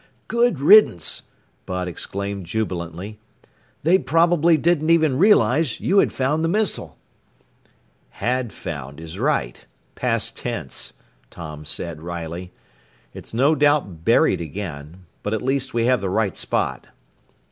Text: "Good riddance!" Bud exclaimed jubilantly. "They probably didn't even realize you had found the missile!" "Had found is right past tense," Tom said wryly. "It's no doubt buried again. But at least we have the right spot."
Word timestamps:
"Good 0.27 0.59
riddance!" 0.59 1.29
Bud 1.67 1.87
exclaimed 1.87 2.47
jubilantly. 2.47 3.19
"They 3.83 3.99
probably 3.99 4.57
didn't 4.57 4.89
even 4.89 5.15
realize 5.19 5.79
you 5.79 5.99
had 5.99 6.11
found 6.11 6.43
the 6.43 6.47
missile!" 6.47 6.97
"Had 8.09 8.51
found 8.51 8.99
is 8.99 9.19
right 9.19 9.63
past 9.93 10.35
tense," 10.35 10.93
Tom 11.29 11.65
said 11.65 12.01
wryly. 12.01 12.51
"It's 13.13 13.31
no 13.31 13.53
doubt 13.53 14.03
buried 14.03 14.41
again. 14.41 15.05
But 15.21 15.35
at 15.35 15.43
least 15.43 15.75
we 15.75 15.85
have 15.85 16.01
the 16.01 16.09
right 16.09 16.35
spot." 16.35 16.87